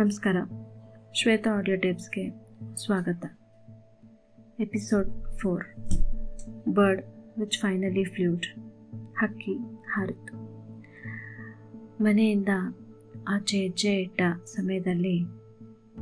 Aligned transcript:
ನಮಸ್ಕಾರ. 0.00 0.36
ಶ್ವೇತಾ 1.14 1.50
ಆಡಿಯೋ 1.50 1.76
ಟೇಪ್ಸ್ಗೆ 1.76 2.30
ಸ್ವಾಗತ. 2.76 3.26
Episode 4.60 5.38
four. 5.38 5.64
Bird 6.68 7.02
which 7.38 7.58
finally 7.58 8.04
flew 8.04 8.46
ಹಕ್ಕಿ 9.18 9.54
ಹಾರಿತು. 9.94 10.34
ಮನೆಯಿಂದ 12.02 12.48
ಆಚೆ 13.28 13.58
ಹೆಜ್ಜೆ 13.58 13.94
ಇಟ್ಟ 13.94 14.22
ಸಮಯದಲ್ಲಿ 14.44 15.20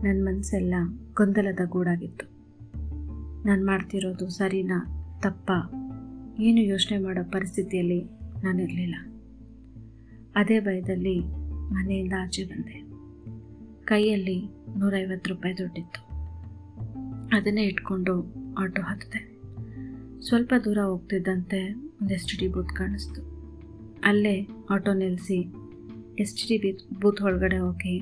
ನನ್ನ 0.03 0.29
ಮನಸ್ಸೆಲ್ಲ 0.29 0.75
ಗೊಂದಲದ 1.15 1.61
ಗೂಡಾಗಿತ್ತು. 1.65 2.27
ನಾನು 3.47 3.67
ಮಾಡ್ತಿರೋದು 3.67 4.29
ಸರಿನಾ, 4.29 4.87
ತಪ್ಪ, 5.23 5.51
ಏನು 6.41 6.61
ಯೋಚನೆ 6.61 6.99
ಮಾಡೋ 6.99 7.25
ಪರಿಸ್ಥಿತಿಯಲ್ಲಿ 7.25 8.05
ನಾನಿರಲಿಲ್ಲ. 8.45 8.95
ಅದೇ 10.37 10.61
ಭಯದಲ್ಲಿ 10.61 11.21
ಮನೆಯಿಂದ 11.71 12.13
ಆಚೆ 12.21 12.45
ಬಂದೆ. 12.45 12.88
ಕೈಯಲ್ಲಿ 13.89 14.43
ನೂರೈವತ್ತು 14.79 15.31
ರೂಪಾಯಿ 15.31 15.59
ದುಡ್ಡಿತ್ತು. 15.59 16.01
ಅದನ್ನೇ 17.37 17.63
ಇಟ್ಕೊಂಡು 17.63 18.15
ಆಟೋ 18.59 18.83
ಹತ್ತಿದೆ 18.83 19.21
ಸ್ವಲ್ಪ 20.21 20.55
ದೂರ 20.65 20.79
ಹೋಗ್ತಿದ್ದಂತೆ 20.79 21.73
ಒಂದು 21.73 22.15
ಎಸ್ 22.15 22.27
ಟಿ 22.27 22.37
ಡಿ 22.37 22.49
ಬೂತ್ 22.49 22.69
ಕಾಣಿಸ್ತು. 22.69 23.21
ಅಲ್ಲೇ 24.05 24.49
ಆಟೋ 24.71 24.93
ನಿಲ್ಲಿಸಿ 24.93 25.39
ಎಸ್ 26.19 26.35
ಟಿ 26.35 26.57
ಡಿ 26.57 27.01
ಬೂತ್ 27.01 27.23
ಒಳಗಡೆ 27.23 27.59
ಹೋಗಿ 27.59 27.99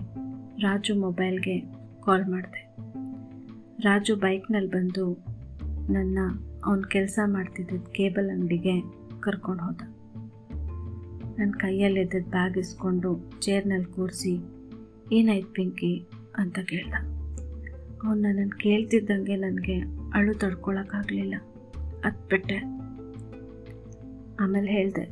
ರಾಜು 0.59 0.95
ಮೊಬೈಲ್ಗೆ 0.95 1.61
ಕಾಲ್ 2.05 2.27
ಮಾಡಿದೆ. 2.27 2.63
ರಾಜು 3.81 4.17
ಬೈಕ್ನಲ್ಲಿ 4.17 4.71
ಬಂದು 4.71 5.25
ನನ್ನ 5.93 6.19
ಅವನ 6.65 6.83
ಕೆಲಸ 6.89 7.19
ಮಾಡ್ತಿದ್ದ 7.27 7.71
ಕೇಬಲ್ 7.93 8.31
ಅಂಗಡಿಗೆ 8.31 8.81
ಕರ್ಕೊಂಡು 9.21 9.63
ಹೋದ. 9.63 9.81
ನನ್ನ 11.39 11.53
ಕೈಯಲ್ಲಿದ್ದ 11.57 12.15
ಬ್ಯಾಗ್ 12.31 12.59
ಇಸ್ಕೊಂಡು 12.59 13.41
ಚೇರ್ನಲ್ಲಿ 13.41 13.87
ಕೂರಿಸಿ 13.87 14.56
ಏನಾಯ್ತು 15.13 15.53
ಪಿಂಕಿ 15.53 16.07
ಅಂತ 16.37 16.59
ಕೇಳ್ದ. 16.59 16.95
ಅವನು 18.05 18.21
ನನ್ನನ್ನು 18.21 18.59
ಕೇಳ್ತಿದ್ದಂಗೆ 18.59 19.37
ನನಗೆ 19.37 19.77
ಅಳು 20.13 20.35
ತಡ್ಕೊಳಕ್ಕಾಗಲಿಲ್ಲ 20.35 21.35
ಹತ್ಬಿಟ್ಟೆ 22.05 22.59
ಆಮೇಲೆ 24.41 24.71
ಹೇಳಿದೆ, 24.71 25.05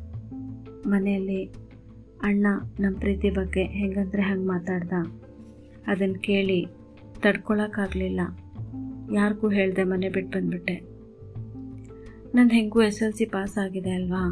ಮನೆಯಲ್ಲಿ 0.87 1.43
ಅಣ್ಣ 2.21 2.47
ನಮ್ಮ 2.79 2.99
ಪ್ರೀತಿ 2.99 3.29
ಬಗ್ಗೆ 3.29 3.63
ಹೆಂಗಂದ್ರೆ 3.63 4.21
ಹಂಗೆ 4.21 4.47
ಮಾತಾಡ್ದ? 4.47 4.93
ಅದನ್ನು 5.87 6.19
ಕೇಳಿ 6.19 6.65
ತಡ್ಕೊಳಕ್ಕಾಗಲಿಲ್ಲ 7.19 8.21
ಯಾರಿಗೂ 9.13 9.49
ಹೇಳಿದೆ 9.49 9.83
ಮನೆ 9.83 10.09
ಬಿಟ್ಟು 10.09 10.39
ಬಂದ್ಬಿಟ್ಟೆ. 10.39 10.75
ನಾನು 12.35 12.49
ಹೆಂಗೂ 12.49 12.81
ಎಸ್ 12.81 13.03
ಎಲ್ 13.03 13.13
ಸಿ 13.13 13.25
ಪಾಸ್ 13.25 13.57
ಆಗಿದೆ 13.57 13.91
ಅಲ್ವಾ? 13.91 14.23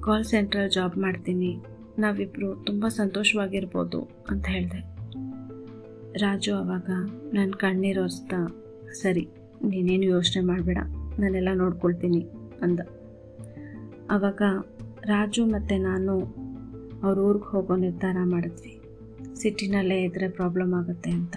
ಕಾಲ್ 0.00 0.24
ಸೆಂಟ್ರಲ್ಲಿ 0.24 0.70
ಜಾಬ್ 0.70 0.98
ಮಾಡ್ತೀನಿ. 0.98 1.56
ನಾವಿಬ್ಬರು 1.98 2.64
ತುಂಬ 2.64 2.88
ಸಂತೋಷವಾಗಿರ್ಬೋದು 2.88 4.08
ಅಂತ 4.30 4.46
ಹೇಳಿದೆ. 4.46 4.94
ರಾಜು 6.16 6.54
ಅವಾಗ 6.54 6.90
ನನ್ನ 7.34 7.50
ಕಣ್ಣೀರು 7.50 8.00
ಒರೆಸ್ತಾ, 8.00 8.64
ಸರಿ, 8.92 9.28
ನೀನೇನು 9.64 10.04
ಯೋಚನೆ 10.04 10.44
ಮಾಡಬೇಡ, 10.44 10.78
ನಾನೆಲ್ಲ 11.18 11.48
ನೋಡ್ಕೊಳ್ತೀನಿ 11.54 12.26
ಅಂದ. 12.62 12.80
ಆವಾಗ 14.10 14.42
ರಾಜು 15.04 15.46
ಮತ್ತು 15.46 15.82
ನಾನು 15.82 16.20
ಅವ್ರ 17.02 17.18
ಊರಿಗೆ 17.18 17.50
ಹೋಗೋ 17.50 17.76
ನಿರ್ಧಾರ 17.76 18.16
ಮಾಡಿದ್ವಿ. 18.24 18.80
ಸಿಟಿನಲ್ಲೇ 19.34 20.02
ಇದ್ದರೆ 20.02 20.28
ಪ್ರಾಬ್ಲಮ್ 20.28 20.74
ಆಗುತ್ತೆ 20.74 21.10
ಅಂತ. 21.10 21.36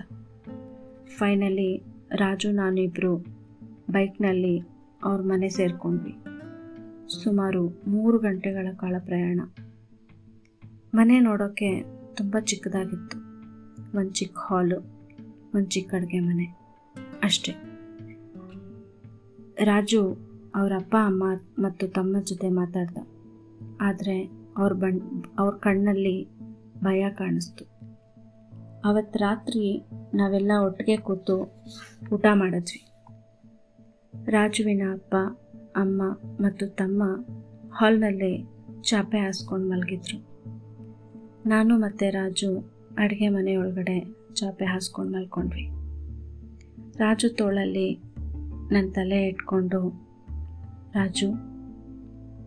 ಫೈನಲಿ 1.07 1.83
ರಾಜು 2.15 2.51
ನಾನಿಬ್ಬರು 2.51 3.17
ಬೈಕ್ನಲ್ಲಿ 3.89 4.61
ಅವ್ರ 5.03 5.21
ಮನೆ 5.21 5.49
ಸೇರಿಕೊಂಡ್ವಿ. 5.49 6.15
ಸುಮಾರು 7.23 7.83
ಮೂರು 7.87 8.19
ಗಂಟೆಗಳ 8.19 8.67
ಕಾಲ 8.73 8.95
ಪ್ರಯಾಣ. 8.99 9.39
ಮನೆ 10.93 11.19
ನೋಡೋಕ್ಕೆ 11.19 11.83
ತುಂಬ 12.15 12.35
ಚಿಕ್ಕದಾಗಿತ್ತು. 12.39 13.26
ಒಂದು 13.97 14.11
ಚಿಕ್ಕ 14.11 14.37
ಹಾಲು, 14.39 14.79
ಒಂದು 15.55 15.67
ಚಿಕ್ಕ 15.67 15.95
ಅಡುಗೆ 15.95 16.19
ಮನೆ, 16.19 16.45
ಅಷ್ಟೇ. 17.23 17.51
ರಾಜು 19.63 20.17
ಅವರ 20.55 20.73
ಅಪ್ಪ, 20.75 20.95
ಅಮ್ಮ 21.05 21.23
ಮತ್ತು 21.59 21.87
ತಮ್ಮ 21.87 22.15
ಜೊತೆ 22.25 22.49
ಮಾತಾಡ್ದ. 22.49 22.97
ಆದರೆ 23.81 24.31
ಅವ್ರ 24.57 24.73
ಬಣ್, 24.73 25.23
ಅವ್ರ 25.39 25.55
ಕಣ್ಣಲ್ಲಿ 25.55 26.27
ಭಯ 26.83 27.09
ಕಾಣಿಸ್ತು. 27.09 27.65
ಅವತ್ತು 28.85 29.19
ರಾತ್ರಿ 29.19 29.85
ನಾವೆಲ್ಲ 30.13 30.51
ಒಟ್ಟಿಗೆ 30.65 30.97
ಕೂತು 30.97 31.53
ಊಟ 32.13 32.25
ಮಾಡಿದ್ವಿ. 32.33 32.87
ರಾಜುವಿನ 34.31 34.81
ಅಪ್ಪ, 34.93 35.15
ಅಮ್ಮ 35.75 36.03
ಮತ್ತು 36.39 36.67
ತಮ್ಮ 36.67 37.03
ಹಾಲ್ನಲ್ಲೇ 37.73 38.43
ಚಾಪೆ 38.81 39.19
ಹಾಸ್ಕೊಂಡು 39.19 39.69
ಮಲಗಿದ್ರು. 39.69 40.17
ನಾನು 41.49 41.77
ಮತ್ತು 41.77 42.11
ರಾಜು 42.11 42.76
ಅಡುಗೆ 42.97 43.29
ಮನೆ 43.29 43.55
ಒಳಗಡೆ 43.55 44.15
ಚಾಪೆ 44.33 44.65
ಹಾಸ್ಕೊಂಡು 44.65 45.11
ಮಲ್ಕೊಂಡ್ವಿ. 45.11 45.69
ರಾಜು 46.97 47.35
ತೋಳಲ್ಲಿ 47.35 47.99
ನನ್ನ 48.71 48.89
ತಲೆ 48.91 49.27
ಇಟ್ಕೊಂಡು, 49.27 50.07
ರಾಜು, 50.93 51.31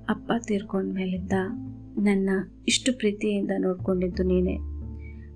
ಅಪ್ಪ 0.09 0.33
ತೀರ್ಕೊಂಡ 0.47 0.95
ಮೇಲಿದ್ದ 0.95 1.33
ನನ್ನ 1.99 2.31
ಇಷ್ಟು 2.69 2.93
ಪ್ರೀತಿಯಿಂದ 2.93 3.51
ನೋಡ್ಕೊಂಡಿದ್ದು 3.59 4.23
ನೀನೆ. 4.23 4.57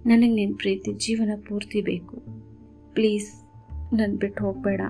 ನನಗೆ 0.09 0.35
ನಿನ್ನ 0.35 0.55
ಪ್ರೀತಿ 0.59 0.93
ಜೀವನ 0.93 1.31
ಪೂರ್ತಿ 1.49 1.83
ಬೇಕು. 1.83 2.23
ಪ್ಲೀಸ್ 2.95 3.45
ನನ್ನ 3.95 4.17
ಬಿಟ್ಟು 4.21 4.45
ಹೋಗಬೇಡ 4.45 4.81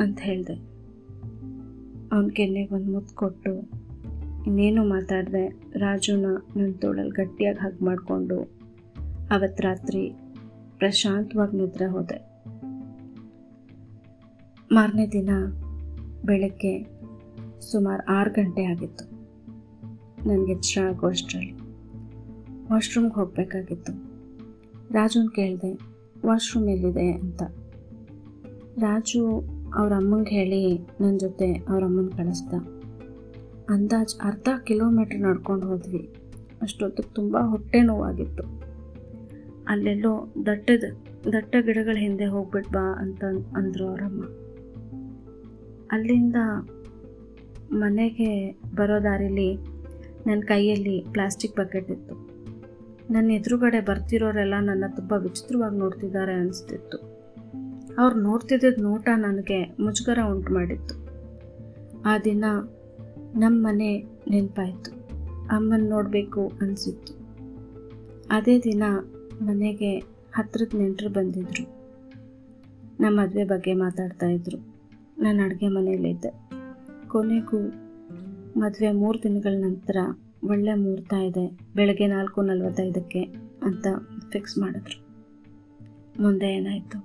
ಅಂತ 0.00 0.18
ಹೇಳಿದೆ. 0.20 0.54
ಅವನ 2.12 2.28
ಕೆನ್ನೆಗೆ 2.28 2.74
ಒಂದು 2.74 2.92
ಮುತ್ತು 2.92 3.14
ಕೊಟ್ಟು 3.14 3.54
ಇನ್ನೇನು 4.46 4.84
ಮಾತಾಡಿದೆ 4.84 5.48
ರಾಜುನ 5.78 6.26
ನನ್ನ 6.56 6.72
ತೋಳಲ್ಲಿ 6.72 7.10
ಗಟ್ಟಿಯಾಗಿ 7.10 7.58
ಹಗ್ 7.58 7.82
ಮಾಡಿಕೊಂಡು 7.82 8.59
ಅವತ್ತು 9.30 9.62
ರಾತ್ರಿ 9.62 10.12
ಪ್ರಶಾಂತವಾಗಿ 10.78 11.56
ನಿದ್ರೆ 11.56 11.86
ಹೋದೆ. 11.86 12.30
ಮಾರನೇ 14.72 15.06
ದಿನ 15.06 15.30
ಬೆಳಗ್ಗೆ 16.24 16.82
ಸುಮಾರು 17.60 18.12
ಆರು 18.12 18.30
ಗಂಟೆ 18.30 18.64
ಆಗಿತ್ತು. 18.64 19.04
ನನಗೆ 20.28 20.52
ಎಚ್ಚರ 20.52 20.82
ಆಗೋ 20.82 21.06
ಅಷ್ಟರಲ್ಲಿ. 21.06 21.52
ವಾಶ್ರೂಮ್ಗೆ 22.72 23.14
ಹೋಗಬೇಕಾಗಿತ್ತು. 23.14 23.92
ರಾಜುನ 24.92 25.26
ಕೇಳಿದೆ, 25.34 25.72
ವಾಶ್ರೂಮ್ 26.26 26.68
ಎಲ್ಲಿದೆ? 26.68 27.12
ಅಂತ. 27.12 27.42
ರಾಜು 28.78 29.44
ಅವ್ರ 29.74 29.92
ಅಮ್ಮಂಗೆ 29.92 30.30
ಹೇಳಿ 30.30 30.78
ನನ್ನ 31.00 31.18
ಜೊತೆ 31.18 31.52
ಅವ್ರ 31.54 31.84
ಅಮ್ಮನ 31.84 32.08
ಕಳಿಸ್ದ. 32.16 32.54
ಅಂದಾಜು 33.68 34.18
ಅರ್ಧ 34.26 34.48
ಕಿಲೋಮೀಟ್ರ್ 34.64 35.20
ನಡ್ಕೊಂಡು 35.20 35.66
ಹೋದ್ವಿ. 35.66 36.14
ಅಷ್ಟೊತ್ತಿಗೆ 36.62 37.14
ತುಂಬ 37.14 37.38
ಹೊಟ್ಟೆ 37.38 37.82
ನೋವಾಗಿತ್ತು. 37.82 38.69
ಅಲ್ಲೆಲ್ಲೋ 39.70 40.32
ದಟ್ಟದ, 40.46 40.84
ದಟ್ಟ 41.32 41.56
ಗಿಡಗಳ 41.60 41.96
ಹಿಂದೆ 41.96 42.24
ಹೋಗ್ಬಿಟ್ 42.24 42.68
ಬಾ 42.68 42.94
ಅಂತ 42.98 43.24
ಅಂದರು 43.56 43.88
ಅವರಮ್ಮ. 43.88 44.24
ಅಲ್ಲಿಂದ 45.90 46.36
ಮನೆಗೆ 47.72 48.60
ಬರೋ 48.74 49.02
ದಾರಿಲಿ 49.02 49.54
ನನ್ನ 50.26 50.40
ಕೈಯಲ್ಲಿ 50.40 51.04
ಪ್ಲಾಸ್ಟಿಕ್ 51.12 51.56
ಬಕೆಟ್ 51.56 51.90
ಇತ್ತು. 51.90 52.30
ನನ್ನ 53.12 53.30
ಎದುರುಗಡೆ 53.30 53.80
ಬರ್ತಿರೋರೆಲ್ಲ 53.80 54.54
ನನ್ನ 54.60 54.84
ತುಂಬ 54.96 55.12
ವಿಚಿತ್ರವಾಗಿ 55.12 55.78
ನೋಡ್ತಿದ್ದಾರೆ 55.78 56.32
ಅನಿಸ್ತಿತ್ತು. 56.32 56.96
ಅವ್ರು 57.98 58.20
ನೋಡ್ತಿದ್ದ 58.20 58.64
ನೋಟ 58.78 59.08
ನನಗೆ 59.16 59.76
ಮುಜುಗರ 59.80 60.18
ಉಂಟು 60.30 60.54
ಮಾಡಿತ್ತು. 60.54 60.94
ಆ 62.02 62.18
ದಿನ 62.18 62.44
ನಮ್ಮ 63.34 63.66
ಮನೆ 63.66 64.04
ನೆನಪಾಯಿತು. 64.30 64.90
ಅಮ್ಮನ 65.46 65.88
ನೋಡಬೇಕು 65.88 66.52
ಅನಿಸಿತ್ತು. 66.60 67.12
ಅದೇ 68.30 68.58
ದಿನ 68.58 68.82
ಮನೆಗೆ 69.40 69.98
ಹತ್ರದ 70.32 70.76
ನೆಂಟರು 70.76 71.10
ಬಂದಿದ್ರು. 71.10 71.64
ನಮ್ಮ 73.00 73.20
ಮದುವೆ 73.20 73.44
ಬಗ್ಗೆ 73.44 73.74
ಮಾತಾಡ್ತಾ 73.74 74.26
ಇದ್ರು. 74.26 74.58
ನಾನು 75.22 75.42
ಅಡುಗೆ 75.42 75.68
ಮನೆಯಲ್ಲಿದ್ದೆ 75.68 76.30
ಕೊನೆಗೂ 77.08 77.58
ಮದುವೆ 78.56 78.92
ಮೂರು 78.92 79.22
ದಿನಗಳ 79.22 79.54
ನಂತರ 79.58 79.96
ಒಳ್ಳೆ 80.44 80.74
ಮುಹೂರ್ತ 80.74 81.12
ಇದೆ, 81.12 81.58
ಬೆಳಗ್ಗೆ 81.76 82.06
ನಾಲ್ಕು 82.06 82.42
ನಲ್ವತ್ತೈದಕ್ಕೆ 82.42 83.22
ಅಂತ 83.62 83.86
ಫಿಕ್ಸ್ 84.32 84.58
ಮಾಡಿದ್ರು. 84.58 84.98
ಮುಂದೆ 86.22 86.46
ಏನಾಯಿತು? 86.46 86.98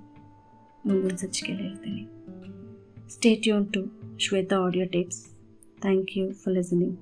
ಮುಂದಿನ 0.86 1.14
ಸಂಚಿಕೆಯಲ್ಲಿ 1.16 1.68
ಹೇಳ್ತೀನಿ. 1.68 2.02
Stay 3.08 3.48
ಯೂನ್ 3.48 3.72
to 3.72 3.80
Shweta 4.18 4.56
audio 4.56 4.86
tapes 4.86 5.26
thank 5.80 6.18
you 6.18 6.32
for 6.32 6.56
listening 6.56 6.98